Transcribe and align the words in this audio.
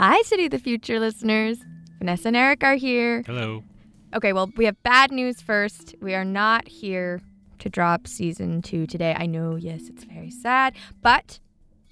Hi, 0.00 0.22
City 0.22 0.44
of 0.44 0.52
the 0.52 0.60
Future 0.60 1.00
listeners. 1.00 1.58
Vanessa 1.98 2.28
and 2.28 2.36
Eric 2.36 2.62
are 2.62 2.76
here. 2.76 3.24
Hello. 3.26 3.64
Okay, 4.14 4.32
well, 4.32 4.48
we 4.56 4.64
have 4.66 4.80
bad 4.84 5.10
news 5.10 5.42
first. 5.42 5.96
We 6.00 6.14
are 6.14 6.24
not 6.24 6.68
here 6.68 7.20
to 7.58 7.68
drop 7.68 8.06
season 8.06 8.62
two 8.62 8.86
today. 8.86 9.16
I 9.18 9.26
know, 9.26 9.56
yes, 9.56 9.88
it's 9.88 10.04
very 10.04 10.30
sad, 10.30 10.76
but 11.02 11.40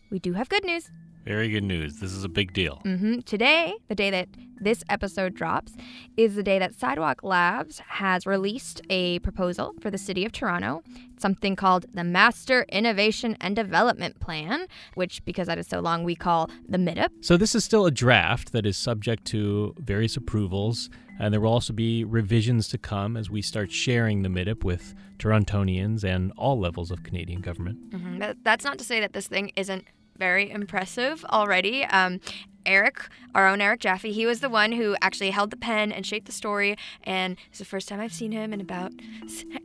we 0.08 0.20
do 0.20 0.34
have 0.34 0.48
good 0.48 0.64
news. 0.64 0.88
Very 1.26 1.48
good 1.48 1.64
news. 1.64 1.96
This 1.96 2.12
is 2.12 2.22
a 2.22 2.28
big 2.28 2.52
deal. 2.52 2.76
hmm 2.84 3.18
Today, 3.20 3.74
the 3.88 3.94
day 3.96 4.10
that 4.10 4.28
this 4.60 4.82
episode 4.88 5.34
drops, 5.34 5.72
is 6.16 6.34
the 6.36 6.42
day 6.42 6.58
that 6.58 6.72
Sidewalk 6.74 7.22
Labs 7.22 7.80
has 7.88 8.24
released 8.26 8.80
a 8.88 9.18
proposal 9.18 9.74
for 9.82 9.90
the 9.90 9.98
City 9.98 10.24
of 10.24 10.32
Toronto. 10.32 10.82
It's 11.12 11.20
Something 11.22 11.56
called 11.56 11.86
the 11.92 12.04
Master 12.04 12.64
Innovation 12.70 13.36
and 13.40 13.56
Development 13.56 14.18
Plan, 14.20 14.66
which, 14.94 15.22
because 15.24 15.46
that 15.48 15.58
is 15.58 15.66
so 15.66 15.80
long, 15.80 16.04
we 16.04 16.14
call 16.14 16.48
the 16.68 16.78
MIDIP. 16.78 17.08
So, 17.22 17.36
this 17.36 17.54
is 17.54 17.64
still 17.64 17.86
a 17.86 17.90
draft 17.90 18.52
that 18.52 18.64
is 18.64 18.76
subject 18.78 19.24
to 19.26 19.74
various 19.78 20.16
approvals, 20.16 20.88
and 21.18 21.34
there 21.34 21.40
will 21.40 21.52
also 21.52 21.72
be 21.72 22.04
revisions 22.04 22.68
to 22.68 22.78
come 22.78 23.16
as 23.16 23.28
we 23.28 23.42
start 23.42 23.72
sharing 23.72 24.22
the 24.22 24.28
MIDIP 24.28 24.62
with 24.64 24.94
Torontonians 25.18 26.04
and 26.04 26.32
all 26.36 26.58
levels 26.58 26.90
of 26.90 27.02
Canadian 27.02 27.40
government. 27.40 27.90
Mhm. 27.90 28.18
That, 28.20 28.36
that's 28.44 28.64
not 28.64 28.78
to 28.78 28.84
say 28.84 29.00
that 29.00 29.12
this 29.12 29.26
thing 29.26 29.50
isn't 29.56 29.84
very 30.18 30.50
impressive 30.50 31.24
already. 31.26 31.84
Um, 31.84 32.20
Eric, 32.66 33.00
our 33.34 33.46
own 33.46 33.60
Eric 33.60 33.80
Jaffe, 33.80 34.12
he 34.12 34.26
was 34.26 34.40
the 34.40 34.48
one 34.48 34.72
who 34.72 34.96
actually 35.00 35.30
held 35.30 35.50
the 35.50 35.56
pen 35.56 35.92
and 35.92 36.04
shaped 36.04 36.26
the 36.26 36.32
story. 36.32 36.76
And 37.04 37.36
it's 37.48 37.60
the 37.60 37.64
first 37.64 37.88
time 37.88 38.00
I've 38.00 38.12
seen 38.12 38.32
him 38.32 38.52
in 38.52 38.60
about 38.60 38.92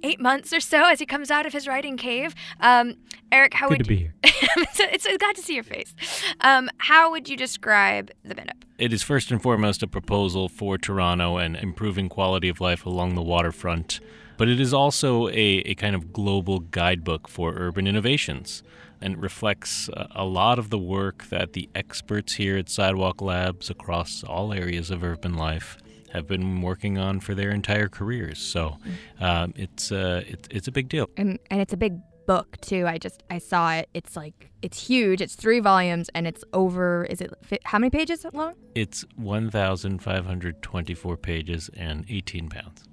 eight 0.03 0.19
months 0.19 0.53
or 0.53 0.59
so 0.59 0.85
as 0.85 0.99
he 0.99 1.05
comes 1.05 1.31
out 1.31 1.45
of 1.45 1.53
his 1.53 1.67
writing 1.67 1.97
cave. 1.97 2.35
Um, 2.59 2.97
Eric, 3.31 3.55
how 3.55 3.69
Good 3.69 3.79
would 3.79 3.83
to 3.85 3.89
be 3.89 3.95
here. 3.95 4.13
it's, 4.23 4.79
it's, 4.79 5.05
it's 5.05 5.17
glad 5.17 5.35
to 5.35 5.41
see 5.41 5.55
your 5.55 5.63
face. 5.63 5.95
Um, 6.41 6.69
how 6.77 7.09
would 7.11 7.27
you 7.27 7.35
describe 7.35 8.11
the 8.23 8.35
MIDIP? 8.35 8.63
It 8.77 8.93
is 8.93 9.03
first 9.03 9.31
and 9.31 9.41
foremost 9.41 9.83
a 9.83 9.88
proposal 9.88 10.49
for 10.49 10.77
Toronto 10.77 11.38
and 11.38 11.55
improving 11.55 12.09
quality 12.09 12.49
of 12.49 12.59
life 12.59 12.86
along 12.86 13.15
the 13.15 13.21
waterfront, 13.21 13.99
but 14.42 14.50
it 14.50 14.59
is 14.59 14.73
also 14.73 15.28
a, 15.28 15.61
a 15.72 15.75
kind 15.75 15.95
of 15.95 16.11
global 16.11 16.61
guidebook 16.61 17.28
for 17.28 17.53
urban 17.58 17.86
innovations 17.86 18.64
and 19.00 19.14
it 19.14 19.20
reflects 19.20 19.88
a- 19.89 20.08
a 20.16 20.25
lot 20.25 20.58
of 20.58 20.72
the 20.72 20.80
work 20.80 21.25
that 21.30 21.53
the 21.53 21.70
experts 21.75 22.33
here 22.33 22.58
at 22.58 22.67
Sidewalk 22.67 23.22
Labs 23.22 23.70
across 23.70 24.23
all 24.23 24.52
areas 24.52 24.89
of 24.89 25.03
urban 25.03 25.36
life 25.36 25.78
have 26.11 26.25
been 26.25 26.64
working 26.64 26.98
on 26.98 27.20
for 27.20 27.36
their 27.36 27.52
entire 27.52 27.88
careers. 27.88 28.39
So 28.39 28.80
um, 29.20 29.53
it's, 29.56 29.92
uh, 29.92 30.23
it, 30.28 30.48
it's 30.50 30.67
a 30.67 30.72
big 30.72 30.89
deal. 30.89 31.08
And, 31.17 31.38
and 31.52 31.61
it's 31.61 31.73
a 31.73 31.78
big 31.78 32.00
book 32.26 32.59
too. 32.61 32.88
I 32.88 32.98
just 32.98 33.22
I 33.30 33.38
saw 33.38 33.73
it. 33.73 33.89
It's 33.94 34.16
like 34.16 34.50
it's 34.64 34.88
huge. 34.88 35.22
It's 35.22 35.36
three 35.36 35.59
volumes 35.59 36.09
and 36.16 36.26
it's 36.26 36.44
over. 36.53 37.05
Is 37.05 37.22
it 37.22 37.31
how 37.66 37.78
many 37.78 37.92
pages 37.92 38.26
long? 38.33 38.55
It's 38.73 39.05
1,524 39.17 41.17
pages 41.17 41.70
and 41.76 42.05
18 42.09 42.50
pounds. 42.50 42.86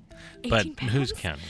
18 0.45 0.75
but 0.75 0.85
who's 0.85 1.13
counting? 1.13 1.45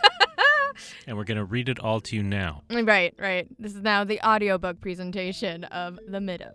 and 1.06 1.16
we're 1.16 1.24
going 1.24 1.38
to 1.38 1.44
read 1.44 1.68
it 1.68 1.78
all 1.78 2.00
to 2.00 2.16
you 2.16 2.22
now. 2.22 2.62
Right, 2.70 3.14
right. 3.18 3.46
This 3.58 3.74
is 3.74 3.82
now 3.82 4.04
the 4.04 4.20
audiobook 4.26 4.80
presentation 4.80 5.64
of 5.64 5.98
the 6.06 6.18
MIDIP. 6.18 6.54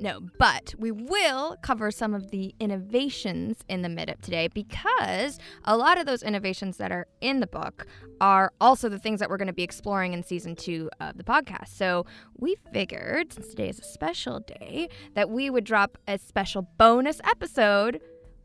No, 0.00 0.20
but 0.38 0.74
we 0.78 0.90
will 0.90 1.56
cover 1.62 1.90
some 1.90 2.14
of 2.14 2.30
the 2.30 2.54
innovations 2.58 3.58
in 3.68 3.82
the 3.82 3.88
MIDIP 3.88 4.20
today 4.20 4.48
because 4.48 5.38
a 5.64 5.76
lot 5.76 5.98
of 5.98 6.06
those 6.06 6.22
innovations 6.22 6.78
that 6.78 6.90
are 6.90 7.06
in 7.20 7.40
the 7.40 7.46
book 7.46 7.86
are 8.20 8.52
also 8.60 8.88
the 8.88 8.98
things 8.98 9.20
that 9.20 9.30
we're 9.30 9.36
going 9.36 9.46
to 9.46 9.52
be 9.52 9.62
exploring 9.62 10.12
in 10.12 10.22
season 10.22 10.56
two 10.56 10.90
of 11.00 11.16
the 11.16 11.24
podcast. 11.24 11.68
So 11.68 12.06
we 12.36 12.56
figured, 12.72 13.32
since 13.32 13.48
today 13.48 13.68
is 13.68 13.78
a 13.78 13.84
special 13.84 14.40
day, 14.40 14.88
that 15.14 15.30
we 15.30 15.50
would 15.50 15.64
drop 15.64 15.98
a 16.08 16.18
special 16.18 16.68
bonus 16.78 17.20
episode 17.24 18.00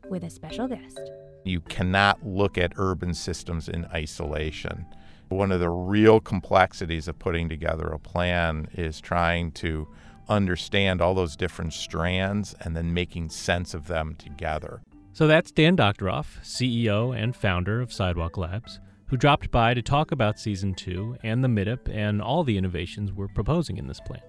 with 0.08 0.22
a 0.22 0.30
special 0.30 0.68
guest. 0.68 1.00
You 1.48 1.60
cannot 1.60 2.24
look 2.26 2.58
at 2.58 2.74
urban 2.76 3.14
systems 3.14 3.68
in 3.68 3.86
isolation. 3.86 4.86
One 5.28 5.52
of 5.52 5.60
the 5.60 5.70
real 5.70 6.20
complexities 6.20 7.08
of 7.08 7.18
putting 7.18 7.48
together 7.48 7.86
a 7.88 7.98
plan 7.98 8.68
is 8.72 9.00
trying 9.00 9.52
to 9.52 9.88
understand 10.28 11.00
all 11.00 11.14
those 11.14 11.36
different 11.36 11.72
strands 11.72 12.54
and 12.60 12.76
then 12.76 12.92
making 12.92 13.30
sense 13.30 13.74
of 13.74 13.86
them 13.86 14.14
together. 14.16 14.82
So 15.12 15.26
that's 15.26 15.50
Dan 15.50 15.76
Doctoroff, 15.76 16.38
CEO 16.42 17.16
and 17.16 17.34
founder 17.34 17.80
of 17.80 17.92
Sidewalk 17.92 18.36
Labs, 18.36 18.78
who 19.06 19.16
dropped 19.16 19.50
by 19.50 19.74
to 19.74 19.82
talk 19.82 20.12
about 20.12 20.38
season 20.38 20.74
two 20.74 21.16
and 21.22 21.42
the 21.42 21.48
MIDIP 21.48 21.88
and 21.88 22.22
all 22.22 22.44
the 22.44 22.58
innovations 22.58 23.12
we're 23.12 23.28
proposing 23.28 23.78
in 23.78 23.86
this 23.86 24.00
plan. 24.00 24.22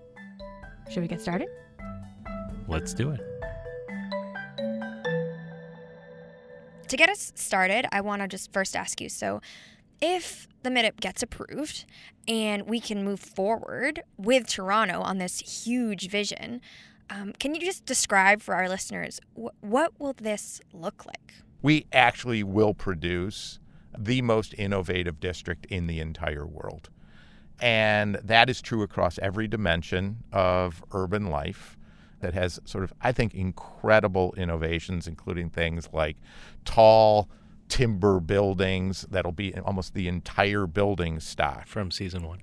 Should 0.90 1.02
we 1.02 1.08
get 1.08 1.22
started? 1.22 1.50
Let's 2.68 2.94
do 2.94 3.12
it. 3.12 3.29
To 6.90 6.98
get 6.98 7.10
us 7.10 7.32
started, 7.36 7.88
I 7.92 8.02
want 8.02 8.22
to 8.22 8.28
just 8.28 8.52
first 8.52 8.76
ask 8.76 9.00
you 9.00 9.10
so, 9.10 9.42
if 10.02 10.48
the 10.64 10.70
MIDIP 10.70 11.00
gets 11.00 11.24
approved 11.24 11.86
and 12.28 12.68
we 12.68 12.80
can 12.80 13.04
move 13.04 13.20
forward 13.20 14.02
with 14.18 14.48
Toronto 14.48 15.02
on 15.02 15.18
this 15.18 15.40
huge 15.40 16.10
vision, 16.10 16.62
um, 17.10 17.34
can 17.40 17.56
you 17.56 17.62
just 17.62 17.86
describe 17.86 18.42
for 18.42 18.56
our 18.56 18.70
listeners 18.70 19.20
wh- 19.36 19.64
what 19.64 20.00
will 20.00 20.14
this 20.14 20.62
look 20.74 21.06
like? 21.06 21.34
We 21.62 21.86
actually 21.92 22.44
will 22.44 22.74
produce 22.74 23.60
the 23.98 24.22
most 24.22 24.54
innovative 24.58 25.20
district 25.20 25.66
in 25.66 25.88
the 25.88 26.00
entire 26.00 26.46
world. 26.46 26.90
And 27.62 28.16
that 28.24 28.50
is 28.50 28.62
true 28.62 28.84
across 28.84 29.20
every 29.20 29.48
dimension 29.48 30.24
of 30.32 30.84
urban 30.94 31.28
life 31.28 31.78
that 32.20 32.34
has 32.34 32.60
sort 32.66 32.84
of, 32.84 32.94
I 33.02 33.12
think, 33.12 33.34
incredible 33.34 34.34
innovations, 34.38 35.08
including 35.08 35.50
things 35.50 35.90
like 35.94 36.18
tall 36.66 37.30
timber 37.68 38.20
buildings 38.20 39.06
that'll 39.12 39.32
be 39.32 39.56
almost 39.60 39.94
the 39.94 40.08
entire 40.08 40.66
building 40.66 41.20
stock 41.20 41.68
From 41.68 41.92
season 41.92 42.28
one. 42.28 42.40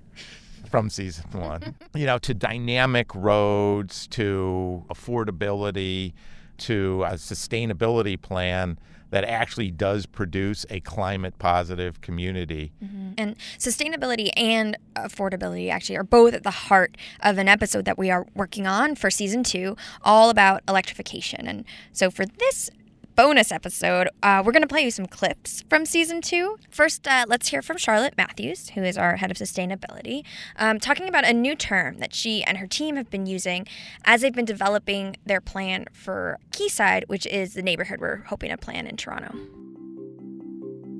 from 0.69 0.89
season 0.89 1.25
one. 1.31 1.75
you 1.95 2.05
know, 2.05 2.17
to 2.19 2.33
dynamic 2.33 3.13
roads, 3.13 4.07
to 4.07 4.85
affordability, 4.89 6.13
to 6.59 7.03
a 7.03 7.13
sustainability 7.13 8.19
plan 8.19 8.79
that 9.09 9.23
actually 9.23 9.71
does 9.71 10.05
produce 10.05 10.65
a 10.69 10.79
climate 10.81 11.37
positive 11.39 12.01
community. 12.01 12.71
Mm-hmm. 12.83 13.11
And 13.17 13.35
sustainability 13.57 14.29
and 14.35 14.77
affordability 14.95 15.69
actually 15.69 15.97
are 15.97 16.03
both 16.03 16.33
at 16.33 16.43
the 16.43 16.51
heart 16.51 16.97
of 17.21 17.37
an 17.37 17.47
episode 17.47 17.85
that 17.85 17.97
we 17.97 18.11
are 18.11 18.25
working 18.35 18.67
on 18.67 18.95
for 18.95 19.09
season 19.09 19.43
two, 19.43 19.75
all 20.03 20.29
about 20.29 20.63
electrification. 20.67 21.47
And 21.47 21.65
so 21.91 22.11
for 22.11 22.25
this 22.25 22.69
bonus 23.17 23.51
episode, 23.51 24.09
uh, 24.21 24.43
we're 24.45 24.51
going 24.51 24.61
to 24.61 24.67
play 24.67 24.83
you 24.83 24.91
some 24.91 25.07
clips 25.07 25.63
from 25.67 25.87
season 25.87 26.21
two. 26.21 26.55
First, 26.69 27.07
uh, 27.07 27.25
let's 27.27 27.47
hear 27.47 27.63
from 27.63 27.75
Charlotte 27.75 28.13
Matthews, 28.15 28.69
who 28.69 28.83
is 28.83 28.95
our 28.95 29.15
head 29.15 29.31
of 29.31 29.37
sustainability, 29.37 30.23
um, 30.55 30.79
talking 30.79 31.09
about 31.09 31.27
a 31.27 31.33
new 31.33 31.55
term 31.55 31.97
that 31.97 32.13
she 32.13 32.43
and 32.43 32.59
her 32.59 32.67
team 32.67 32.95
have 32.95 33.09
been 33.09 33.25
using 33.25 33.65
as 34.05 34.21
they've 34.21 34.35
been 34.35 34.45
developing 34.45 35.15
their 35.25 35.41
plan 35.41 35.85
for 35.91 36.37
Quayside, 36.55 37.05
which 37.07 37.25
is 37.25 37.55
the 37.55 37.63
neighborhood 37.63 37.99
we're 37.99 38.17
hoping 38.27 38.51
to 38.51 38.57
plan 38.57 38.85
in 38.85 38.95
Toronto. 38.95 39.35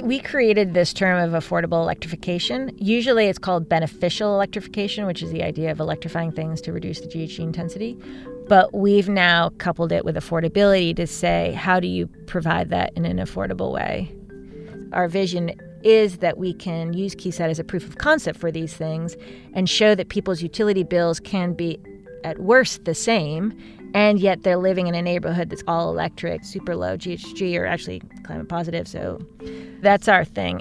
We 0.04 0.20
created 0.20 0.74
this 0.74 0.94
term 0.94 1.22
of 1.22 1.40
affordable 1.40 1.84
electrification. 1.84 2.76
Usually 2.80 3.28
it's 3.28 3.38
called 3.38 3.70
beneficial 3.70 4.34
electrification, 4.34 5.06
which 5.06 5.22
is 5.22 5.32
the 5.32 5.44
idea 5.44 5.70
of 5.70 5.80
electrifying 5.80 6.32
things 6.32 6.62
to 6.62 6.74
reduce 6.74 7.00
the 7.00 7.08
GHG 7.08 7.40
intensity. 7.40 7.96
But 8.48 8.74
we've 8.74 9.10
now 9.10 9.50
coupled 9.58 9.92
it 9.92 10.06
with 10.06 10.16
affordability 10.16 10.96
to 10.96 11.06
say, 11.06 11.52
how 11.52 11.80
do 11.80 11.88
you 11.88 12.08
provide 12.28 12.70
that 12.70 12.94
in 12.96 13.06
an 13.06 13.18
affordable 13.18 13.74
way? 13.74 14.14
Our 14.94 15.10
vision 15.10 15.52
is 15.84 16.20
that 16.20 16.38
we 16.38 16.54
can 16.54 16.94
use 16.94 17.14
Quayside 17.14 17.50
as 17.50 17.60
a 17.60 17.64
proof 17.64 17.88
of 17.88 17.98
concept 17.98 18.40
for 18.40 18.52
these 18.52 18.74
things 18.74 19.16
and 19.54 19.70
show 19.70 19.96
that 19.96 20.10
people's 20.10 20.42
utility 20.42 20.84
bills 20.84 21.20
can 21.20 21.54
be, 21.54 21.78
at 22.24 22.40
worst, 22.40 22.86
the 22.86 22.96
same, 22.96 23.54
and 23.94 24.20
yet 24.20 24.44
they're 24.44 24.58
living 24.58 24.88
in 24.88 24.96
a 24.96 25.02
neighborhood 25.02 25.50
that's 25.50 25.64
all 25.68 25.90
electric, 25.90 26.44
super 26.44 26.76
low 26.76 26.98
GHG, 26.98 27.58
or 27.58 27.66
actually 27.66 28.02
climate 28.24 28.50
positive. 28.50 28.88
So 28.88 29.20
that's 29.82 30.08
our 30.08 30.26
thing. 30.26 30.60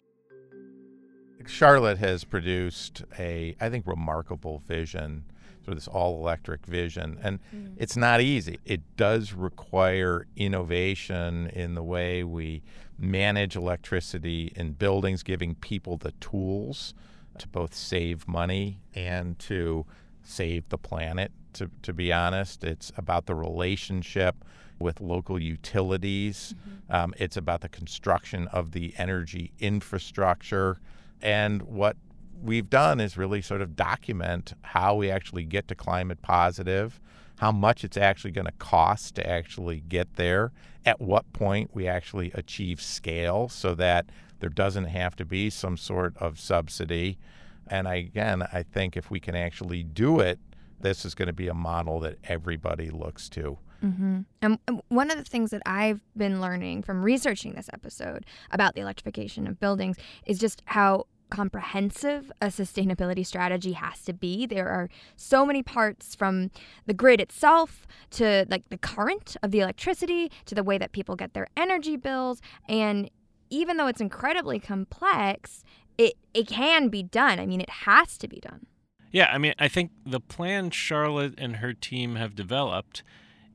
Charlotte 1.47 1.99
has 1.99 2.25
produced 2.25 3.05
a, 3.19 3.57
I 3.61 3.71
think, 3.71 3.87
remarkable 3.87 4.63
vision 4.67 5.25
for 5.67 5.75
this 5.75 5.89
all 5.89 6.19
electric 6.21 6.65
vision. 6.65 7.19
And 7.23 7.41
it's 7.77 7.97
not 7.97 8.21
easy. 8.21 8.61
It 8.65 8.83
does 8.97 9.33
require 9.33 10.27
innovation 10.37 11.49
in 11.49 11.75
the 11.75 11.83
way 11.83 12.23
we 12.23 12.63
manage 12.99 13.57
electricity 13.57 14.53
in 14.55 14.73
buildings, 14.73 15.23
giving 15.25 15.57
people 15.57 15.97
the 15.97 16.13
tools 16.13 16.95
to 17.39 17.49
both 17.49 17.75
save 17.75 18.29
money 18.29 18.81
and 18.95 19.39
to 19.41 19.85
save 20.23 20.69
the 20.69 20.79
planet. 20.79 21.33
To, 21.55 21.69
to 21.83 21.93
be 21.93 22.13
honest, 22.13 22.63
it's 22.63 22.93
about 22.97 23.27
the 23.27 23.35
relationship 23.35 24.45
with 24.79 25.01
local 25.01 25.41
utilities. 25.41 26.55
Um, 26.89 27.13
it's 27.19 27.37
about 27.37 27.63
the 27.63 27.69
construction 27.69 28.47
of 28.49 28.71
the 28.71 28.95
energy 28.99 29.53
infrastructure. 29.59 30.79
And 31.21 31.63
what 31.63 31.97
we've 32.43 32.71
done 32.71 33.01
is 33.01 33.17
really 33.17 33.43
sort 33.43 33.61
of 33.61 33.77
document 33.77 34.55
how 34.63 34.95
we 34.95 35.11
actually 35.11 35.45
get 35.45 35.69
to 35.69 35.75
climate 35.75 36.23
positive 36.23 37.01
how 37.39 37.53
much 37.53 37.85
it's 37.85 37.97
actually 37.97 38.31
going 38.31 38.47
to 38.47 38.53
cost 38.53 39.15
to 39.17 39.29
actually 39.29 39.81
get 39.89 40.17
there, 40.17 40.53
at 40.85 41.01
what 41.01 41.31
point 41.33 41.71
we 41.75 41.87
actually 41.87 42.31
achieve 42.35 42.81
scale 42.81 43.49
so 43.49 43.75
that 43.75 44.07
there 44.41 44.51
doesn't 44.51 44.85
have 44.85 45.17
to 45.17 45.25
be 45.25 45.51
some 45.51 45.77
sort 45.77 46.17
of 46.19 46.39
subsidy. 46.39 47.19
And 47.67 47.89
I, 47.89 47.97
again, 47.97 48.47
I 48.53 48.63
think 48.63 48.97
if 48.97 49.11
we 49.11 49.21
can 49.21 49.35
actually 49.35 49.83
do 49.83 50.21
it, 50.21 50.39
this 50.81 51.05
is 51.05 51.15
going 51.15 51.27
to 51.27 51.33
be 51.33 51.49
a 51.49 51.55
model 51.55 52.01
that 52.01 52.19
everybody 52.25 52.91
looks 52.91 53.29
to. 53.31 53.59
Mm-hmm. 53.85 54.21
And 54.41 54.59
one 54.89 55.11
of 55.11 55.19
the 55.19 55.25
things 55.25 55.51
that 55.51 55.63
I've 55.67 56.01
been 56.17 56.41
learning 56.41 56.83
from 56.83 57.03
researching 57.03 57.55
this 57.55 57.69
episode 57.73 58.25
about 58.51 58.75
the 58.75 58.81
electrification 58.81 59.47
of 59.47 59.61
buildings 59.61 59.97
is 60.25 60.39
just 60.39 60.63
how 60.65 61.07
comprehensive 61.31 62.31
a 62.41 62.47
sustainability 62.47 63.25
strategy 63.27 63.73
has 63.73 64.03
to 64.05 64.13
be. 64.13 64.47
There 64.47 64.69
are 64.69 64.89
so 65.17 65.45
many 65.45 65.63
parts 65.63 66.15
from 66.15 66.51
the 66.87 66.95
grid 66.95 67.21
itself 67.21 67.87
to 68.13 68.47
like 68.49 68.69
the 68.69 68.79
current 68.79 69.37
of 69.43 69.51
the 69.51 69.61
electricity 69.61 70.31
to 70.47 70.55
the 70.55 70.63
way 70.63 70.79
that 70.79 70.93
people 70.93 71.17
get 71.17 71.35
their 71.35 71.49
energy 71.57 71.97
bills 71.97 72.41
and 72.69 73.11
even 73.51 73.77
though 73.77 73.87
it's 73.87 74.01
incredibly 74.01 74.59
complex, 74.59 75.63
it 75.99 76.15
it 76.35 76.49
can 76.49 76.89
be 76.89 77.03
done. 77.03 77.39
I 77.39 77.47
mean, 77.47 77.61
it 77.61 77.71
has 77.71 78.19
to 78.19 78.29
be 78.29 78.41
done. 78.41 78.67
Yeah, 79.13 79.31
I 79.33 79.39
mean, 79.39 79.55
I 79.59 79.69
think 79.69 79.93
the 80.05 80.21
plan 80.21 80.71
Charlotte 80.71 81.35
and 81.39 81.57
her 81.57 81.73
team 81.73 82.17
have 82.17 82.35
developed 82.35 83.03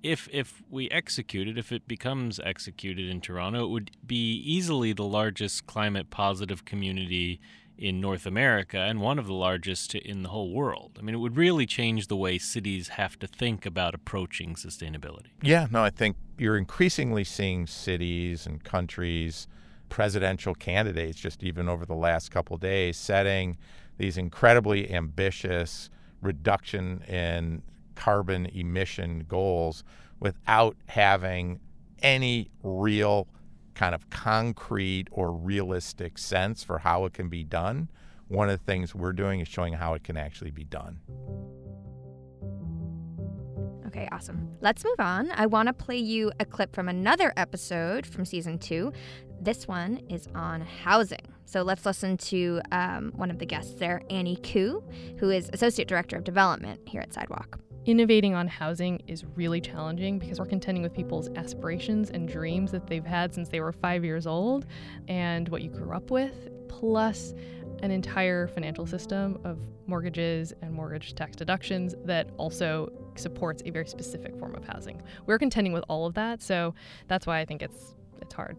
if 0.04 0.28
if 0.32 0.64
we 0.70 0.90
execute 0.90 1.48
it, 1.48 1.58
if 1.58 1.72
it 1.72 1.88
becomes 1.88 2.40
executed 2.40 3.10
in 3.10 3.22
Toronto, 3.22 3.66
it 3.66 3.70
would 3.70 3.92
be 4.06 4.36
easily 4.38 4.94
the 4.94 5.06
largest 5.06 5.68
climate 5.68 6.10
positive 6.10 6.66
community 6.66 7.40
in 7.82 8.00
North 8.00 8.28
America 8.28 8.78
and 8.78 9.02
one 9.02 9.18
of 9.18 9.26
the 9.26 9.34
largest 9.34 9.96
in 9.96 10.22
the 10.22 10.30
whole 10.30 10.54
world. 10.54 10.98
I 11.00 11.02
mean, 11.02 11.16
it 11.16 11.18
would 11.18 11.36
really 11.36 11.66
change 11.66 12.08
the 12.08 12.16
way 12.16 12.38
cities 12.38 12.90
have 12.90 13.18
to 13.20 13.28
think 13.28 13.66
about 13.66 13.96
approaching 13.96 14.54
sustainability. 14.54 15.32
Yeah, 15.42 15.66
no, 15.72 15.84
I 15.84 15.90
think 15.90 16.16
you're 16.38 16.58
increasingly 16.58 17.24
seeing 17.24 17.66
cities 17.66 18.46
and 18.46 18.64
countries, 18.64 19.48
presidential 19.90 20.54
candidates, 20.54 21.20
just 21.20 21.42
even 21.42 21.68
over 21.68 21.84
the 21.84 21.96
last 21.96 22.30
couple 22.30 22.56
days, 22.58 22.98
setting 22.98 23.58
these 23.98 24.16
incredibly 24.16 24.94
ambitious 24.94 25.90
reduction 26.22 27.02
in 27.08 27.64
carbon 27.96 28.46
emission 28.46 29.26
goals 29.28 29.84
without 30.20 30.78
having 30.86 31.60
any 32.04 32.52
real 32.62 33.28
kind 33.74 33.96
of 33.96 34.10
concrete 34.10 35.08
or 35.12 35.32
realistic 35.32 36.18
sense 36.18 36.64
for 36.64 36.80
how 36.80 37.06
it 37.06 37.14
can 37.14 37.30
be 37.30 37.44
done. 37.44 37.90
One 38.28 38.50
of 38.50 38.60
the 38.60 38.66
things 38.66 38.96
we're 38.96 39.14
doing 39.14 39.40
is 39.40 39.48
showing 39.48 39.74
how 39.74 39.94
it 39.94 40.04
can 40.04 40.18
actually 40.18 40.52
be 40.52 40.64
done. 40.64 41.00
Okay, 43.88 44.08
awesome. 44.14 44.50
Let's 44.62 44.86
move 44.86 45.00
on. 45.00 45.32
I 45.34 45.48
want 45.48 45.68
to 45.68 45.74
play 45.74 45.98
you 45.98 46.32
a 46.40 46.46
clip 46.46 46.74
from 46.74 46.88
another 46.88 47.34
episode 47.36 48.06
from 48.06 48.24
season 48.24 48.58
two. 48.58 48.94
This 49.42 49.68
one 49.68 49.98
is 50.10 50.30
on 50.34 50.62
housing. 50.62 51.28
So 51.44 51.62
let's 51.64 51.86
listen 51.86 52.16
to 52.18 52.62
um, 52.72 53.12
one 53.16 53.30
of 53.30 53.40
the 53.40 53.46
guests 53.46 53.74
there, 53.74 54.02
Annie 54.10 54.38
Koo, 54.38 54.82
who 55.18 55.30
is 55.30 55.50
Associate 55.52 55.86
Director 55.86 56.16
of 56.16 56.24
Development 56.24 56.80
here 56.88 57.02
at 57.02 57.12
Sidewalk. 57.12 57.60
Innovating 57.86 58.36
on 58.36 58.48
housing 58.48 59.02
is 59.08 59.26
really 59.36 59.60
challenging 59.60 60.20
because 60.20 60.40
we're 60.40 60.46
contending 60.46 60.84
with 60.84 60.94
people's 60.94 61.30
aspirations 61.36 62.12
and 62.12 62.28
dreams 62.28 62.72
that 62.72 62.86
they've 62.86 63.06
had 63.06 63.34
since 63.34 63.50
they 63.50 63.60
were 63.60 63.72
five 63.72 64.06
years 64.06 64.28
old 64.28 64.68
and 65.08 65.50
what 65.50 65.64
you 65.64 65.70
grew 65.72 65.92
up 65.92 66.12
with, 66.12 66.50
plus 66.68 67.34
an 67.82 67.90
entire 67.90 68.48
financial 68.48 68.86
system 68.86 69.40
of 69.44 69.58
mortgages 69.88 70.54
and 70.62 70.72
mortgage 70.72 71.16
tax 71.16 71.36
deductions 71.36 71.96
that 72.06 72.30
also 72.38 72.92
supports 73.16 73.64
a 73.66 73.72
very 73.72 73.88
specific 73.88 74.38
form 74.38 74.54
of 74.54 74.64
housing. 74.64 75.02
We're 75.26 75.40
contending 75.40 75.74
with 75.74 75.84
all 75.90 76.06
of 76.06 76.14
that, 76.14 76.44
so 76.44 76.76
that's 77.08 77.26
why 77.26 77.40
I 77.40 77.46
think 77.46 77.64
it's 77.64 77.96
it's 78.22 78.36
hard. 78.36 78.58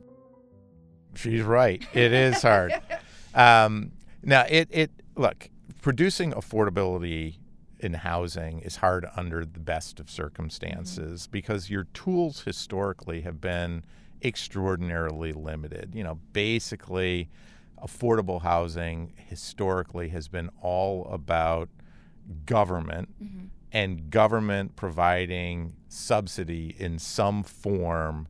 She's 1.15 1.43
right. 1.43 1.81
It 1.93 2.13
is 2.13 2.43
hard. 2.43 2.73
um, 3.37 3.93
now, 4.25 4.45
it 4.49 4.67
it 4.73 4.91
look 5.17 5.49
producing 5.81 6.33
affordability 6.33 7.37
in 7.83 7.95
housing 7.95 8.61
is 8.61 8.77
hard 8.77 9.07
under 9.17 9.45
the 9.45 9.61
best 9.61 9.99
of 9.99 10.09
circumstances 10.09 11.23
mm-hmm. 11.23 11.33
because 11.33 11.69
your 11.69 11.85
tools 11.93 12.43
historically 12.43 13.23
have 13.23 13.41
been 13.41 13.85
extraordinarily 14.23 15.33
limited. 15.33 15.95
You 15.95 16.05
know, 16.05 16.21
basically, 16.33 17.29
affordable 17.83 18.43
housing 18.43 19.13
historically 19.17 20.11
has 20.11 20.29
been 20.29 20.49
all 20.61 21.07
about 21.07 21.69
government 22.47 23.09
mm-hmm. 23.23 23.47
and 23.73 24.11
government 24.11 24.77
providing 24.77 25.75
subsidy 25.89 26.77
in 26.79 27.01
some 27.01 27.43
form 27.43 28.29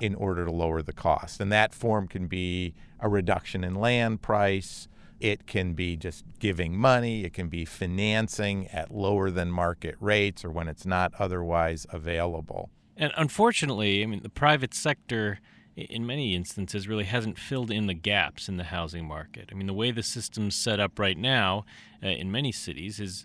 in 0.00 0.14
order 0.14 0.46
to 0.46 0.50
lower 0.50 0.80
the 0.82 0.92
cost. 0.92 1.40
And 1.40 1.52
that 1.52 1.74
form 1.74 2.08
can 2.08 2.26
be 2.26 2.74
a 2.98 3.08
reduction 3.08 3.62
in 3.62 3.74
land 3.74 4.22
price 4.22 4.88
it 5.24 5.46
can 5.46 5.72
be 5.72 5.96
just 5.96 6.22
giving 6.38 6.76
money, 6.76 7.24
it 7.24 7.32
can 7.32 7.48
be 7.48 7.64
financing 7.64 8.68
at 8.68 8.90
lower 8.90 9.30
than 9.30 9.50
market 9.50 9.96
rates 9.98 10.44
or 10.44 10.50
when 10.50 10.68
it's 10.68 10.84
not 10.84 11.14
otherwise 11.18 11.86
available. 11.88 12.68
And 12.94 13.10
unfortunately, 13.16 14.02
I 14.02 14.06
mean, 14.06 14.22
the 14.22 14.28
private 14.28 14.74
sector 14.74 15.40
in 15.76 16.06
many 16.06 16.34
instances 16.34 16.86
really 16.86 17.04
hasn't 17.04 17.38
filled 17.38 17.70
in 17.70 17.86
the 17.86 17.94
gaps 17.94 18.50
in 18.50 18.58
the 18.58 18.64
housing 18.64 19.08
market. 19.08 19.48
I 19.50 19.54
mean, 19.54 19.66
the 19.66 19.72
way 19.72 19.90
the 19.92 20.02
system's 20.02 20.54
set 20.56 20.78
up 20.78 20.98
right 20.98 21.16
now 21.16 21.64
uh, 22.02 22.08
in 22.08 22.30
many 22.30 22.52
cities 22.52 23.00
is 23.00 23.24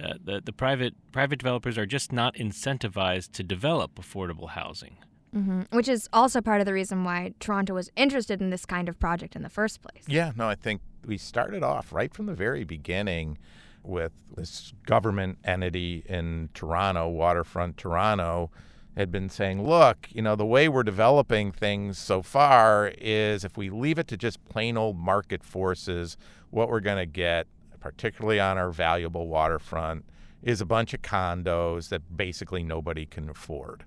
uh, 0.00 0.14
the, 0.24 0.40
the 0.40 0.52
private 0.52 0.94
private 1.10 1.40
developers 1.40 1.76
are 1.76 1.84
just 1.84 2.12
not 2.12 2.36
incentivized 2.36 3.32
to 3.32 3.42
develop 3.42 3.96
affordable 3.96 4.50
housing. 4.50 4.98
Mm-hmm. 5.34 5.76
Which 5.76 5.88
is 5.88 6.08
also 6.12 6.40
part 6.40 6.60
of 6.60 6.66
the 6.66 6.72
reason 6.72 7.02
why 7.02 7.34
Toronto 7.40 7.74
was 7.74 7.90
interested 7.96 8.40
in 8.40 8.50
this 8.50 8.64
kind 8.64 8.88
of 8.88 8.98
project 9.00 9.34
in 9.34 9.42
the 9.42 9.48
first 9.48 9.82
place. 9.82 10.04
Yeah, 10.06 10.32
no, 10.36 10.48
I 10.48 10.54
think 10.54 10.80
we 11.04 11.16
started 11.16 11.62
off 11.62 11.92
right 11.92 12.12
from 12.12 12.26
the 12.26 12.34
very 12.34 12.64
beginning 12.64 13.38
with 13.82 14.12
this 14.36 14.72
government 14.86 15.38
entity 15.44 16.04
in 16.06 16.50
Toronto, 16.54 17.08
Waterfront 17.08 17.76
Toronto, 17.76 18.50
had 18.96 19.10
been 19.10 19.28
saying, 19.28 19.66
look, 19.66 20.08
you 20.10 20.20
know, 20.20 20.36
the 20.36 20.44
way 20.44 20.68
we're 20.68 20.82
developing 20.82 21.52
things 21.52 21.96
so 21.98 22.22
far 22.22 22.92
is 22.98 23.44
if 23.44 23.56
we 23.56 23.70
leave 23.70 23.98
it 23.98 24.08
to 24.08 24.16
just 24.16 24.44
plain 24.44 24.76
old 24.76 24.98
market 24.98 25.42
forces, 25.42 26.16
what 26.50 26.68
we're 26.68 26.80
going 26.80 26.98
to 26.98 27.06
get, 27.06 27.46
particularly 27.78 28.38
on 28.38 28.58
our 28.58 28.70
valuable 28.70 29.28
waterfront, 29.28 30.04
is 30.42 30.60
a 30.60 30.66
bunch 30.66 30.92
of 30.92 31.02
condos 31.02 31.88
that 31.88 32.16
basically 32.16 32.62
nobody 32.62 33.06
can 33.06 33.30
afford, 33.30 33.84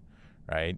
right? 0.51 0.77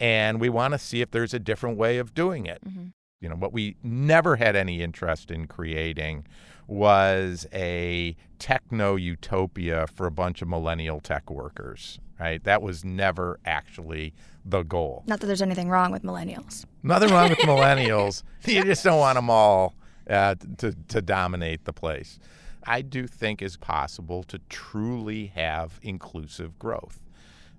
and 0.00 0.40
we 0.40 0.48
want 0.48 0.72
to 0.72 0.78
see 0.78 1.02
if 1.02 1.10
there's 1.10 1.34
a 1.34 1.38
different 1.38 1.76
way 1.76 1.98
of 1.98 2.14
doing 2.14 2.46
it. 2.46 2.62
Mm-hmm. 2.66 2.86
You 3.20 3.28
know, 3.28 3.34
what 3.36 3.52
we 3.52 3.76
never 3.82 4.36
had 4.36 4.56
any 4.56 4.80
interest 4.80 5.30
in 5.30 5.46
creating 5.46 6.26
was 6.66 7.46
a 7.52 8.16
techno 8.38 8.96
utopia 8.96 9.86
for 9.86 10.06
a 10.06 10.10
bunch 10.10 10.40
of 10.40 10.48
millennial 10.48 11.00
tech 11.00 11.30
workers, 11.30 11.98
right? 12.18 12.42
That 12.44 12.62
was 12.62 12.82
never 12.82 13.38
actually 13.44 14.14
the 14.44 14.62
goal. 14.62 15.02
Not 15.06 15.20
that 15.20 15.26
there's 15.26 15.42
anything 15.42 15.68
wrong 15.68 15.92
with 15.92 16.02
millennials. 16.02 16.64
Nothing 16.82 17.10
wrong 17.10 17.28
with 17.28 17.38
millennials. 17.40 18.22
You 18.46 18.64
just 18.64 18.82
don't 18.84 18.98
want 18.98 19.16
them 19.16 19.28
all 19.28 19.74
uh, 20.08 20.36
to, 20.58 20.74
to 20.88 21.02
dominate 21.02 21.64
the 21.66 21.74
place. 21.74 22.18
I 22.66 22.80
do 22.80 23.06
think 23.06 23.42
is 23.42 23.58
possible 23.58 24.22
to 24.24 24.38
truly 24.48 25.26
have 25.34 25.78
inclusive 25.82 26.58
growth. 26.58 27.00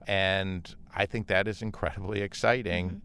And 0.07 0.73
I 0.95 1.05
think 1.05 1.27
that 1.27 1.47
is 1.47 1.61
incredibly 1.61 2.21
exciting. 2.21 2.87
Mm-hmm. 2.87 2.97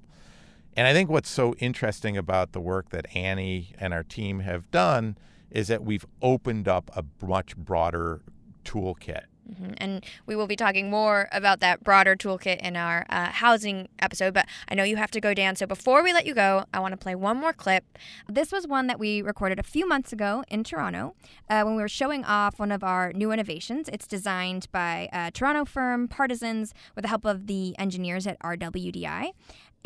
And 0.76 0.86
I 0.86 0.92
think 0.92 1.08
what's 1.08 1.30
so 1.30 1.54
interesting 1.54 2.16
about 2.16 2.52
the 2.52 2.60
work 2.60 2.90
that 2.90 3.06
Annie 3.16 3.74
and 3.80 3.94
our 3.94 4.02
team 4.02 4.40
have 4.40 4.70
done 4.70 5.16
is 5.50 5.68
that 5.68 5.82
we've 5.82 6.04
opened 6.20 6.68
up 6.68 6.90
a 6.94 7.04
much 7.24 7.56
broader 7.56 8.20
toolkit. 8.64 9.22
Mm-hmm. 9.50 9.74
And 9.78 10.04
we 10.26 10.34
will 10.34 10.48
be 10.48 10.56
talking 10.56 10.90
more 10.90 11.28
about 11.30 11.60
that 11.60 11.84
broader 11.84 12.16
toolkit 12.16 12.58
in 12.60 12.76
our 12.76 13.06
uh, 13.08 13.26
housing 13.26 13.88
episode. 14.00 14.34
But 14.34 14.46
I 14.68 14.74
know 14.74 14.82
you 14.82 14.96
have 14.96 15.12
to 15.12 15.20
go, 15.20 15.34
Dan. 15.34 15.54
So 15.54 15.66
before 15.66 16.02
we 16.02 16.12
let 16.12 16.26
you 16.26 16.34
go, 16.34 16.64
I 16.74 16.80
want 16.80 16.92
to 16.92 16.96
play 16.96 17.14
one 17.14 17.36
more 17.36 17.52
clip. 17.52 17.84
This 18.28 18.50
was 18.50 18.66
one 18.66 18.88
that 18.88 18.98
we 18.98 19.22
recorded 19.22 19.58
a 19.58 19.62
few 19.62 19.88
months 19.88 20.12
ago 20.12 20.42
in 20.48 20.64
Toronto 20.64 21.14
uh, 21.48 21.62
when 21.62 21.76
we 21.76 21.82
were 21.82 21.88
showing 21.88 22.24
off 22.24 22.58
one 22.58 22.72
of 22.72 22.82
our 22.82 23.12
new 23.12 23.30
innovations. 23.30 23.88
It's 23.92 24.06
designed 24.06 24.66
by 24.72 25.08
a 25.12 25.30
Toronto 25.30 25.64
firm 25.64 26.08
Partisans 26.08 26.74
with 26.96 27.02
the 27.02 27.08
help 27.08 27.24
of 27.24 27.46
the 27.46 27.78
engineers 27.78 28.26
at 28.26 28.38
RWDI. 28.40 29.30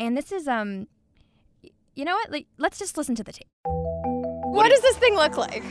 And 0.01 0.17
this 0.17 0.31
is, 0.31 0.47
um, 0.47 0.87
you 1.93 2.05
know 2.05 2.15
what? 2.15 2.31
Like, 2.31 2.47
let's 2.57 2.79
just 2.79 2.97
listen 2.97 3.13
to 3.13 3.23
the 3.23 3.31
tape. 3.31 3.47
What 3.63 4.67
does 4.67 4.81
this 4.81 4.97
thing 4.97 5.15
look 5.15 5.37
like? 5.37 5.63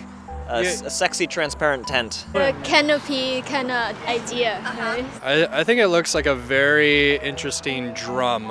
a, 0.51 0.63
yeah. 0.63 0.71
a 0.85 0.91
sexy 0.91 1.27
transparent 1.27 1.89
tent. 1.89 2.27
A 2.35 2.53
canopy 2.65 3.43
kind 3.43 3.73
of 3.73 4.07
idea. 4.07 4.59
Uh-huh. 4.59 5.05
I, 5.23 5.61
I 5.61 5.65
think 5.65 5.81
it 5.81 5.89
looks 5.89 6.15
like 6.15 6.27
a 6.27 6.35
very 6.35 7.17
interesting 7.19 7.93
drum 7.95 8.49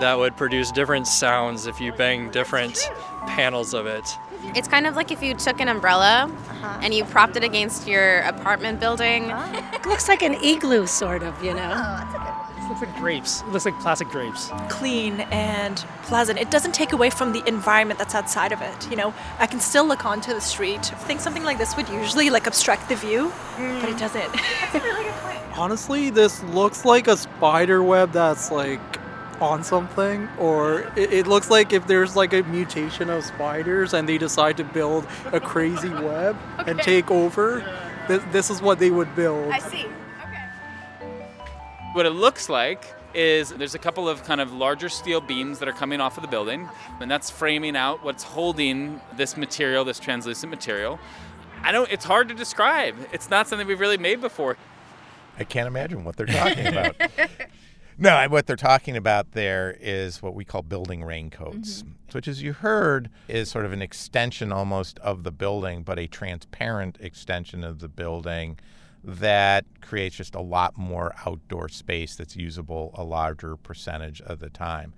that 0.00 0.18
would 0.18 0.36
produce 0.36 0.70
different 0.70 1.06
sounds 1.06 1.66
if 1.66 1.80
you 1.80 1.92
bang 1.92 2.30
different 2.30 2.78
panels 3.26 3.72
of 3.72 3.86
it. 3.86 4.06
It's 4.54 4.68
kind 4.68 4.86
of 4.86 4.96
like 4.96 5.10
if 5.10 5.22
you 5.22 5.34
took 5.34 5.60
an 5.60 5.68
umbrella 5.68 6.30
and 6.82 6.92
you 6.92 7.04
propped 7.04 7.36
it 7.36 7.44
against 7.44 7.88
your 7.88 8.20
apartment 8.20 8.80
building. 8.80 9.30
It 9.72 9.86
looks 9.86 10.08
like 10.08 10.22
an 10.22 10.34
igloo, 10.34 10.86
sort 10.86 11.22
of, 11.22 11.42
you 11.42 11.54
know? 11.54 11.70
It 11.70 12.25
looks 12.80 12.92
like 12.92 13.00
drapes. 13.00 13.42
It 13.42 13.48
looks 13.48 13.64
like 13.64 13.78
plastic 13.80 14.08
grapes. 14.08 14.50
Clean 14.68 15.20
and 15.32 15.76
pleasant. 16.02 16.38
It 16.38 16.50
doesn't 16.50 16.72
take 16.72 16.92
away 16.92 17.10
from 17.10 17.32
the 17.32 17.46
environment 17.46 17.98
that's 17.98 18.14
outside 18.14 18.52
of 18.52 18.60
it. 18.60 18.90
You 18.90 18.96
know, 18.96 19.14
I 19.38 19.46
can 19.46 19.60
still 19.60 19.86
look 19.86 20.04
onto 20.04 20.34
the 20.34 20.40
street. 20.40 20.92
I 20.92 20.96
think 20.96 21.20
something 21.20 21.44
like 21.44 21.58
this 21.58 21.76
would 21.76 21.88
usually 21.88 22.30
like 22.30 22.46
obstruct 22.46 22.88
the 22.88 22.96
view, 22.96 23.32
but 23.56 23.88
it 23.88 23.92
hmm. 23.92 23.98
doesn't. 23.98 24.32
That's 24.32 24.74
a 24.74 24.80
really 24.80 25.04
good 25.04 25.14
point. 25.14 25.38
Honestly, 25.56 26.10
this 26.10 26.42
looks 26.44 26.84
like 26.84 27.08
a 27.08 27.16
spider 27.16 27.82
web 27.82 28.12
that's 28.12 28.50
like 28.50 28.80
on 29.40 29.64
something, 29.64 30.28
or 30.38 30.80
it, 30.96 31.12
it, 31.12 31.26
looks 31.26 31.50
like 31.50 31.72
if 31.72 31.86
there's 31.86 32.16
like 32.16 32.32
a 32.32 32.42
mutation 32.44 33.10
of 33.10 33.22
spiders 33.22 33.92
and 33.92 34.08
they 34.08 34.16
decide 34.16 34.56
to 34.56 34.64
build 34.64 35.06
a 35.32 35.40
crazy 35.40 35.88
web 35.88 36.36
okay. 36.58 36.70
and 36.70 36.80
take 36.80 37.10
over, 37.10 37.60
th- 38.08 38.22
this 38.32 38.50
is 38.50 38.62
what 38.62 38.78
they 38.78 38.90
would 38.90 39.14
build. 39.14 39.50
I 39.50 39.58
see. 39.58 39.86
What 41.96 42.04
it 42.04 42.10
looks 42.10 42.50
like 42.50 42.84
is 43.14 43.48
there's 43.48 43.74
a 43.74 43.78
couple 43.78 44.06
of 44.06 44.22
kind 44.22 44.42
of 44.42 44.52
larger 44.52 44.90
steel 44.90 45.22
beams 45.22 45.60
that 45.60 45.66
are 45.66 45.72
coming 45.72 45.98
off 45.98 46.18
of 46.18 46.22
the 46.22 46.28
building, 46.28 46.68
and 47.00 47.10
that's 47.10 47.30
framing 47.30 47.74
out 47.74 48.04
what's 48.04 48.22
holding 48.22 49.00
this 49.16 49.34
material, 49.38 49.82
this 49.82 49.98
translucent 49.98 50.50
material. 50.50 50.98
I 51.62 51.72
don't. 51.72 51.90
It's 51.90 52.04
hard 52.04 52.28
to 52.28 52.34
describe. 52.34 52.96
It's 53.14 53.30
not 53.30 53.48
something 53.48 53.66
we've 53.66 53.80
really 53.80 53.96
made 53.96 54.20
before. 54.20 54.58
I 55.38 55.44
can't 55.44 55.66
imagine 55.66 56.04
what 56.04 56.16
they're 56.16 56.26
talking 56.26 56.66
about. 56.66 56.96
no, 57.98 58.26
what 58.28 58.46
they're 58.46 58.56
talking 58.56 58.98
about 58.98 59.32
there 59.32 59.74
is 59.80 60.20
what 60.20 60.34
we 60.34 60.44
call 60.44 60.60
building 60.60 61.02
raincoats, 61.02 61.82
mm-hmm. 61.82 61.92
which, 62.12 62.28
as 62.28 62.42
you 62.42 62.52
heard, 62.52 63.08
is 63.26 63.48
sort 63.48 63.64
of 63.64 63.72
an 63.72 63.80
extension 63.80 64.52
almost 64.52 64.98
of 64.98 65.22
the 65.22 65.32
building, 65.32 65.82
but 65.82 65.98
a 65.98 66.06
transparent 66.06 66.98
extension 67.00 67.64
of 67.64 67.78
the 67.78 67.88
building 67.88 68.58
that 69.06 69.64
creates 69.80 70.16
just 70.16 70.34
a 70.34 70.40
lot 70.40 70.76
more 70.76 71.14
outdoor 71.24 71.68
space 71.68 72.16
that's 72.16 72.36
usable 72.36 72.90
a 72.94 73.04
larger 73.04 73.56
percentage 73.56 74.20
of 74.20 74.40
the 74.40 74.50
time. 74.50 74.92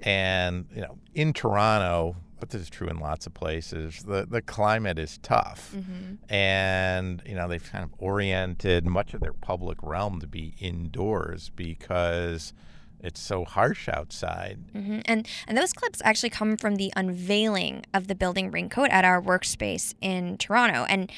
And, 0.00 0.66
you 0.74 0.80
know, 0.80 0.98
in 1.14 1.34
Toronto, 1.34 2.16
but 2.40 2.48
this 2.48 2.62
is 2.62 2.70
true 2.70 2.88
in 2.88 2.98
lots 2.98 3.26
of 3.26 3.34
places, 3.34 4.02
the, 4.02 4.26
the 4.26 4.40
climate 4.40 4.98
is 4.98 5.18
tough. 5.18 5.74
Mm-hmm. 5.76 6.32
And, 6.32 7.22
you 7.26 7.34
know, 7.34 7.46
they've 7.48 7.70
kind 7.70 7.84
of 7.84 7.90
oriented 7.98 8.86
much 8.86 9.12
of 9.12 9.20
their 9.20 9.34
public 9.34 9.76
realm 9.82 10.20
to 10.20 10.26
be 10.26 10.54
indoors 10.58 11.50
because 11.54 12.54
it's 13.02 13.20
so 13.20 13.44
harsh 13.44 13.88
outside. 13.88 14.58
Mm-hmm. 14.74 15.00
And 15.04 15.28
and 15.46 15.56
those 15.58 15.72
clips 15.72 16.00
actually 16.04 16.30
come 16.30 16.56
from 16.56 16.76
the 16.76 16.92
unveiling 16.96 17.84
of 17.92 18.08
the 18.08 18.14
building 18.14 18.50
raincoat 18.50 18.88
at 18.90 19.04
our 19.04 19.20
workspace 19.20 19.94
in 20.00 20.38
Toronto. 20.38 20.86
And 20.88 21.10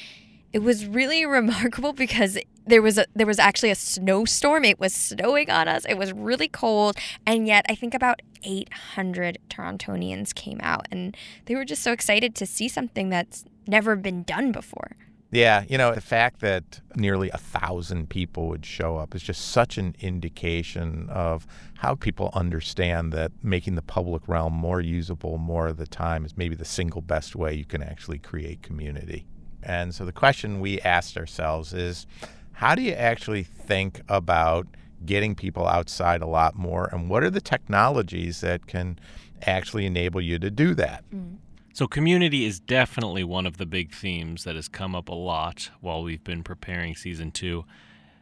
it 0.53 0.61
was 0.61 0.85
really 0.85 1.25
remarkable 1.39 1.93
because 1.93 2.37
there 2.65 2.81
was 2.81 2.97
a 2.97 3.05
there 3.15 3.27
was 3.27 3.39
actually 3.39 3.71
a 3.71 3.75
snowstorm. 3.75 4.63
It 4.63 4.79
was 4.79 4.93
snowing 4.93 5.49
on 5.49 5.67
us. 5.67 5.85
It 5.85 5.97
was 5.97 6.13
really 6.13 6.47
cold, 6.47 6.95
and 7.25 7.45
yet 7.45 7.65
I 7.67 7.75
think 7.75 7.93
about 7.93 8.21
800 8.43 9.39
Torontonians 9.49 10.33
came 10.33 10.59
out, 10.61 10.87
and 10.91 11.17
they 11.45 11.55
were 11.55 11.65
just 11.65 11.83
so 11.83 11.91
excited 11.91 12.35
to 12.35 12.45
see 12.45 12.69
something 12.69 13.09
that's 13.09 13.43
never 13.67 13.95
been 13.95 14.23
done 14.23 14.51
before. 14.51 14.95
Yeah, 15.31 15.63
you 15.67 15.79
know, 15.79 15.95
the 15.95 15.99
fact 15.99 16.41
that 16.41 16.79
nearly 16.95 17.31
a 17.31 17.39
thousand 17.39 18.09
people 18.09 18.49
would 18.49 18.67
show 18.67 18.97
up 18.97 19.15
is 19.15 19.23
just 19.23 19.49
such 19.49 19.79
an 19.79 19.95
indication 19.99 21.09
of 21.09 21.47
how 21.79 21.95
people 21.95 22.29
understand 22.33 23.11
that 23.13 23.31
making 23.41 23.73
the 23.73 23.81
public 23.81 24.27
realm 24.27 24.53
more 24.53 24.79
usable 24.79 25.39
more 25.39 25.69
of 25.69 25.77
the 25.77 25.87
time 25.87 26.23
is 26.23 26.37
maybe 26.37 26.55
the 26.55 26.63
single 26.63 27.01
best 27.01 27.35
way 27.35 27.51
you 27.55 27.65
can 27.65 27.81
actually 27.81 28.19
create 28.19 28.61
community. 28.61 29.25
And 29.65 29.93
so 29.93 30.05
the 30.05 30.11
question 30.11 30.59
we 30.59 30.79
asked 30.81 31.17
ourselves 31.17 31.73
is 31.73 32.05
how 32.53 32.75
do 32.75 32.81
you 32.81 32.93
actually 32.93 33.43
think 33.43 34.01
about 34.07 34.67
getting 35.05 35.35
people 35.35 35.67
outside 35.67 36.21
a 36.21 36.27
lot 36.27 36.55
more? 36.55 36.89
And 36.91 37.09
what 37.09 37.23
are 37.23 37.29
the 37.29 37.41
technologies 37.41 38.41
that 38.41 38.67
can 38.67 38.99
actually 39.41 39.85
enable 39.85 40.21
you 40.21 40.39
to 40.39 40.49
do 40.49 40.73
that? 40.75 41.03
Mm. 41.13 41.37
So, 41.75 41.87
community 41.87 42.45
is 42.45 42.59
definitely 42.59 43.23
one 43.23 43.47
of 43.47 43.57
the 43.57 43.65
big 43.65 43.91
themes 43.91 44.43
that 44.43 44.55
has 44.55 44.67
come 44.67 44.93
up 44.93 45.09
a 45.09 45.15
lot 45.15 45.71
while 45.81 46.03
we've 46.03 46.23
been 46.23 46.43
preparing 46.43 46.95
season 46.95 47.31
two, 47.31 47.65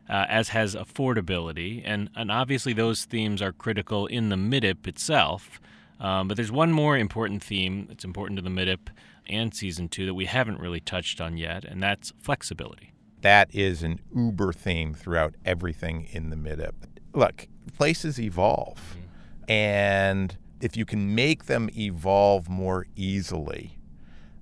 uh, 0.09 0.25
as 0.29 0.49
has 0.49 0.73
affordability. 0.73 1.81
And, 1.83 2.09
and 2.15 2.31
obviously, 2.31 2.71
those 2.71 3.03
themes 3.03 3.41
are 3.41 3.51
critical 3.51 4.07
in 4.07 4.29
the 4.29 4.37
MIDIP 4.37 4.87
itself. 4.87 5.59
Um, 5.99 6.29
but 6.29 6.37
there's 6.37 6.51
one 6.51 6.71
more 6.71 6.97
important 6.97 7.43
theme 7.43 7.87
that's 7.89 8.05
important 8.05 8.37
to 8.37 8.41
the 8.41 8.49
MIDIP 8.49 8.89
and 9.31 9.53
season 9.53 9.89
two 9.89 10.05
that 10.05 10.13
we 10.13 10.25
haven't 10.25 10.59
really 10.59 10.79
touched 10.79 11.21
on 11.21 11.37
yet, 11.37 11.63
and 11.63 11.81
that's 11.81 12.13
flexibility. 12.17 12.93
That 13.21 13.53
is 13.53 13.83
an 13.83 13.99
uber 14.15 14.51
theme 14.51 14.93
throughout 14.93 15.35
everything 15.45 16.07
in 16.11 16.29
the 16.29 16.35
mid 16.35 16.59
MIDIP. 16.59 16.73
Look, 17.13 17.47
places 17.77 18.19
evolve, 18.19 18.79
mm-hmm. 18.79 19.51
and 19.51 20.37
if 20.59 20.77
you 20.77 20.85
can 20.85 21.15
make 21.15 21.45
them 21.45 21.69
evolve 21.75 22.49
more 22.49 22.85
easily, 22.95 23.77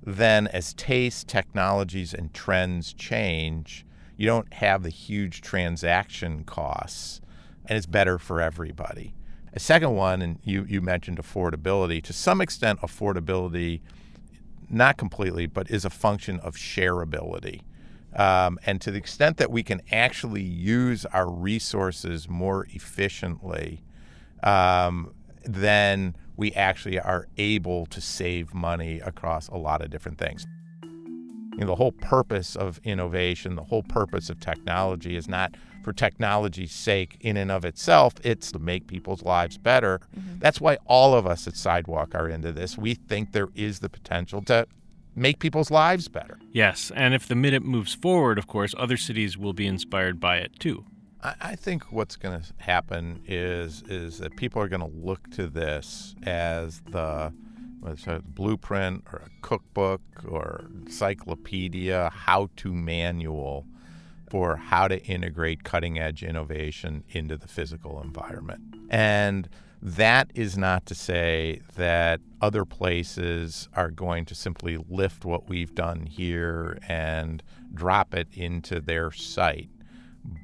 then 0.04 0.48
as 0.48 0.74
tastes, 0.74 1.24
technologies, 1.24 2.14
and 2.14 2.34
trends 2.34 2.94
change, 2.94 3.86
you 4.18 4.26
don't 4.26 4.54
have 4.56 4.84
the 4.84 4.90
huge 4.90 5.42
transaction 5.42 6.44
costs, 6.44 7.22
and 7.66 7.78
it's 7.78 7.86
better 7.86 8.18
for 8.18 8.42
everybody. 8.42 9.14
A 9.54 9.60
second 9.60 9.96
one, 9.96 10.22
and 10.22 10.40
you, 10.44 10.66
you 10.68 10.82
mentioned 10.82 11.18
affordability. 11.18 12.04
To 12.04 12.14
some 12.14 12.42
extent, 12.42 12.82
affordability 12.82 13.82
not 14.70 14.98
completely, 14.98 15.46
but 15.46 15.70
is 15.70 15.86
a 15.86 15.90
function 15.90 16.40
of 16.40 16.56
shareability. 16.56 17.62
Um, 18.16 18.60
and 18.66 18.82
to 18.82 18.92
the 18.92 18.98
extent 18.98 19.38
that 19.38 19.52
we 19.52 19.64
can 19.64 19.82
actually 19.92 20.42
use 20.42 21.06
our 21.06 21.30
resources 21.30 22.28
more 22.28 22.68
efficiently, 22.72 23.84
um, 24.44 25.14
then 25.46 26.16
we 26.36 26.54
actually 26.54 27.00
are 27.00 27.28
able 27.38 27.86
to 27.88 28.02
save 28.02 28.54
money 28.54 29.00
across 29.00 29.48
a 29.48 29.58
lot 29.58 29.82
of 29.82 29.90
different 29.90 30.18
things. 30.18 30.46
You 31.54 31.60
know, 31.60 31.68
the 31.68 31.76
whole 31.76 31.92
purpose 31.92 32.56
of 32.56 32.80
innovation, 32.84 33.56
the 33.56 33.64
whole 33.64 33.84
purpose 33.84 34.30
of 34.30 34.40
technology 34.40 35.16
is 35.16 35.28
not 35.28 35.56
for 35.84 35.94
technology's 35.94 36.72
sake 36.72 37.18
in 37.22 37.38
and 37.38 37.52
of 37.52 37.66
itself, 37.66 38.14
it's 38.24 38.52
to 38.52 38.60
make 38.60 38.88
people's 38.88 39.24
lives 39.24 39.58
better. 39.58 40.00
Mm-hmm. 40.18 40.40
That's 40.40 40.60
why 40.62 40.78
all 40.86 41.14
of 41.16 41.26
us 41.26 41.48
at 41.48 41.56
Sidewalk 41.56 42.14
are 42.14 42.28
into 42.28 42.52
this. 42.52 42.78
We 42.78 42.94
think 42.96 43.32
there 43.32 43.50
is 43.56 43.80
the 43.80 43.90
potential 43.90 44.42
to 44.44 44.68
make 45.16 45.40
people's 45.40 45.72
lives 45.72 46.08
better. 46.08 46.40
Yes, 46.52 46.92
and 46.96 47.14
if 47.14 47.28
the 47.28 47.36
MIDIP 47.36 47.64
moves 47.64 47.94
forward, 47.94 48.38
of 48.38 48.48
course, 48.48 48.74
other 48.78 48.98
cities 48.98 49.38
will 49.38 49.54
be 49.54 49.68
inspired 49.68 50.20
by 50.20 50.38
it 50.38 50.60
too. 50.60 50.86
I, 51.22 51.36
I 51.42 51.56
think 51.56 51.92
what's 51.92 52.16
going 52.16 52.42
to 52.42 52.54
happen 52.58 53.22
is 53.28 53.84
is 53.88 54.20
that 54.20 54.36
people 54.36 54.62
are 54.62 54.68
going 54.68 54.82
to 54.82 54.98
look 54.98 55.30
to 55.32 55.48
this 55.48 56.16
as 56.24 56.82
the 56.82 57.34
whether 57.80 58.16
a 58.16 58.22
blueprint 58.22 59.06
or 59.12 59.20
a 59.26 59.42
cookbook 59.42 60.02
or 60.28 60.66
encyclopedia, 60.86 62.10
how-to 62.14 62.74
manual 62.74 63.66
for 64.30 64.58
how 64.58 64.88
to 64.88 65.04
integrate 65.06 65.64
cutting 65.64 65.98
edge 65.98 66.24
innovation 66.24 67.04
into 67.10 67.36
the 67.36 67.48
physical 67.48 68.02
environment. 68.02 68.62
And 68.90 69.50
that 69.82 70.30
is 70.36 70.58
not 70.58 70.86
to 70.88 70.96
say 70.96 71.62
that 71.76 72.20
other 72.42 72.66
places 72.66 73.70
are 73.74 73.90
going 73.90 74.26
to 74.26 74.36
simply 74.36 74.78
lift 74.90 75.24
what 75.24 75.48
we've 75.48 75.74
done 75.74 76.06
here 76.06 76.80
and 76.88 77.42
drop 77.74 78.14
it 78.14 78.28
into 78.34 78.82
their 78.82 79.12
site. 79.12 79.70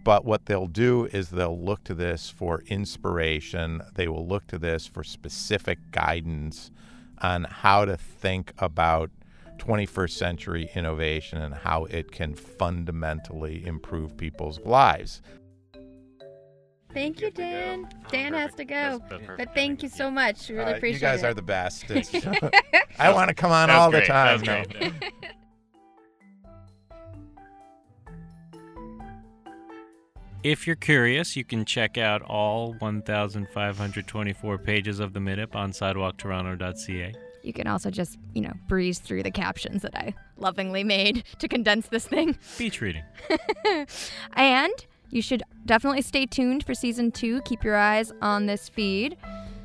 But 0.05 0.23
what 0.23 0.45
they'll 0.45 0.67
do 0.67 1.05
is 1.05 1.29
they'll 1.29 1.59
look 1.59 1.83
to 1.83 1.93
this 1.93 2.29
for 2.29 2.61
inspiration. 2.67 3.81
They 3.93 4.07
will 4.07 4.25
look 4.25 4.47
to 4.47 4.57
this 4.57 4.87
for 4.87 5.03
specific 5.03 5.91
guidance 5.91 6.71
on 7.21 7.45
how 7.45 7.85
to 7.85 7.97
think 7.97 8.53
about 8.57 9.11
21st 9.57 10.11
century 10.11 10.69
innovation 10.75 11.41
and 11.41 11.53
how 11.53 11.85
it 11.85 12.11
can 12.11 12.35
fundamentally 12.35 13.65
improve 13.65 14.17
people's 14.17 14.59
lives. 14.61 15.21
Thank 16.93 17.19
you, 17.19 17.29
Dan. 17.29 17.89
Dan 18.09 18.33
has 18.33 18.53
to 18.55 18.63
go. 18.63 19.01
But 19.37 19.53
thank 19.53 19.83
you 19.83 19.89
so 19.89 20.09
much. 20.09 20.47
We 20.47 20.55
really 20.55 20.73
uh, 20.73 20.77
appreciate 20.77 20.95
it. 20.95 21.11
You 21.11 21.17
guys 21.17 21.23
it. 21.23 21.25
are 21.25 21.33
the 21.33 21.41
best. 21.41 21.85
I 22.99 23.11
want 23.11 23.27
to 23.27 23.33
come 23.33 23.51
on 23.51 23.69
all 23.69 23.91
great. 23.91 24.07
the 24.07 24.07
time. 24.07 24.41
If 30.45 30.67
you're 30.67 30.75
curious, 30.75 31.35
you 31.35 31.43
can 31.43 31.65
check 31.65 31.97
out 31.97 32.21
all 32.21 32.73
1,524 32.73 34.57
pages 34.59 34.99
of 34.99 35.11
the 35.11 35.19
MIDIP 35.19 35.55
on 35.55 35.71
sidewalktoronto.ca. 35.71 37.15
You 37.41 37.51
can 37.51 37.65
also 37.65 37.89
just, 37.89 38.19
you 38.35 38.43
know, 38.43 38.53
breeze 38.67 38.99
through 38.99 39.23
the 39.23 39.31
captions 39.31 39.81
that 39.81 39.95
I 39.95 40.13
lovingly 40.37 40.83
made 40.83 41.23
to 41.39 41.47
condense 41.47 41.87
this 41.87 42.07
thing. 42.07 42.37
Beach 42.59 42.79
reading. 42.79 43.01
and 44.33 44.71
you 45.09 45.23
should 45.23 45.41
definitely 45.65 46.03
stay 46.03 46.27
tuned 46.27 46.63
for 46.63 46.75
season 46.75 47.11
two. 47.11 47.41
Keep 47.41 47.63
your 47.63 47.75
eyes 47.75 48.13
on 48.21 48.45
this 48.45 48.69
feed. 48.69 49.17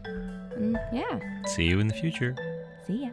And 0.06 0.80
yeah. 0.94 1.44
See 1.44 1.64
you 1.64 1.80
in 1.80 1.88
the 1.88 1.94
future. 1.94 2.34
See 2.86 3.02
ya. 3.02 3.10